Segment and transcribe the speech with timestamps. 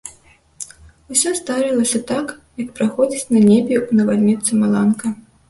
[1.15, 5.07] Усё здарылася так, як праходзіць на небе ў навальніцу маланка.